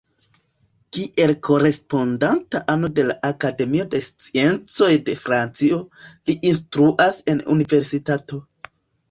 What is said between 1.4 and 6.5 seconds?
korespondanta ano de la Akademio de Sciencoj de Francio, li